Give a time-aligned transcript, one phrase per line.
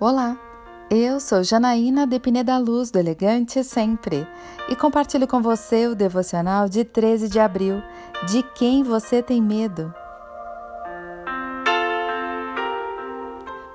[0.00, 0.36] Olá,
[0.90, 4.26] eu sou Janaína Depine da Luz do Elegante Sempre
[4.68, 7.80] e compartilho com você o devocional de 13 de abril.
[8.28, 9.94] De quem você tem medo?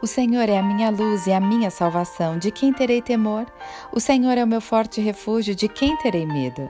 [0.02, 3.46] O Senhor é a minha luz e a minha salvação, de quem terei temor?
[3.94, 6.70] O Senhor é o meu forte refúgio, de quem terei medo?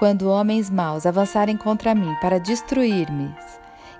[0.00, 3.32] Quando homens maus avançarem contra mim para destruir-me,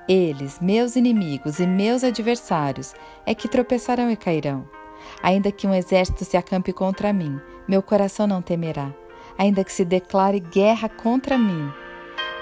[0.09, 2.93] eles, meus inimigos e meus adversários,
[3.25, 4.80] é que tropeçarão e cairão.
[5.23, 8.93] Ainda que um exército se acampe contra mim, meu coração não temerá.
[9.39, 11.73] Ainda que se declare guerra contra mim,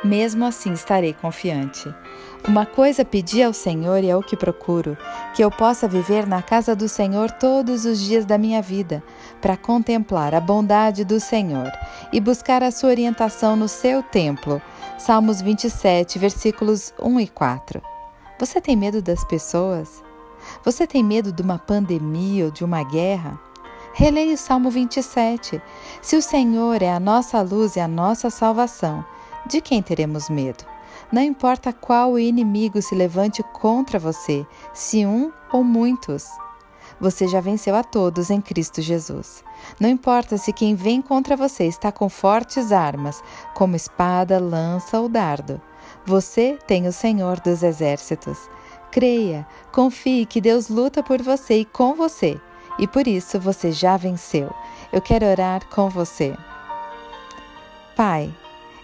[0.03, 1.93] mesmo assim estarei confiante.
[2.47, 4.97] Uma coisa pedi ao Senhor e é o que procuro:
[5.35, 9.03] que eu possa viver na casa do Senhor todos os dias da minha vida,
[9.41, 11.71] para contemplar a bondade do Senhor
[12.13, 14.63] e buscar a sua orientação no seu templo.
[14.99, 17.83] Salmos 27, versículos 1 e 4.
[18.39, 20.08] Você tem medo das pessoas?
[20.65, 23.39] Você tem medo de uma pandemia ou de uma guerra?
[23.93, 25.61] Releia o Salmo 27.
[26.01, 29.05] Se o Senhor é a nossa luz e a nossa salvação,
[29.47, 30.65] de quem teremos medo?
[31.11, 36.29] Não importa qual inimigo se levante contra você, se um ou muitos.
[37.01, 39.45] Você já venceu a todos em Cristo Jesus.
[39.79, 43.23] Não importa se quem vem contra você está com fortes armas,
[43.55, 45.61] como espada, lança ou dardo.
[46.05, 48.39] Você tem o Senhor dos Exércitos.
[48.91, 52.41] Creia, confie que Deus luta por você e com você,
[52.79, 54.51] e por isso você já venceu.
[54.93, 56.35] Eu quero orar com você.
[57.95, 58.33] Pai,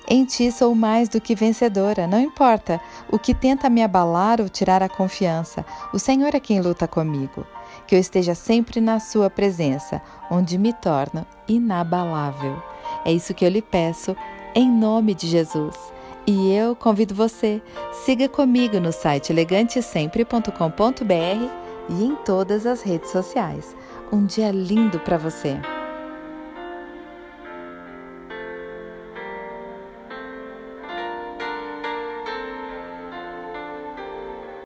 [0.06, 2.78] em ti sou mais do que vencedora, não importa
[3.10, 7.46] o que tenta me abalar ou tirar a confiança, o Senhor é quem luta comigo.
[7.86, 12.62] Que eu esteja sempre na Sua presença, onde me torno inabalável.
[13.04, 14.14] É isso que eu lhe peço,
[14.54, 15.93] em nome de Jesus.
[16.26, 17.60] E eu convido você,
[17.92, 23.76] siga comigo no site elegantesempre.com.br e em todas as redes sociais.
[24.10, 25.73] Um dia lindo para você!